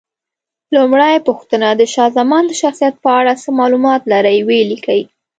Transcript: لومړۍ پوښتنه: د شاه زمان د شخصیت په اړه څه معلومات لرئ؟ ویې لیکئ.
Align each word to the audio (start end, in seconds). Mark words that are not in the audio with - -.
لومړۍ 0.75 1.15
پوښتنه: 1.27 1.67
د 1.73 1.81
شاه 1.93 2.09
زمان 2.17 2.43
د 2.47 2.51
شخصیت 2.61 2.95
په 3.03 3.09
اړه 3.19 3.33
څه 3.41 3.49
معلومات 3.59 4.01
لرئ؟ 4.11 4.37
ویې 4.47 4.63
لیکئ. 4.71 5.01